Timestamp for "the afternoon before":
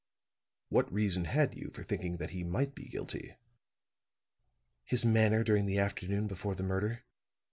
5.67-6.55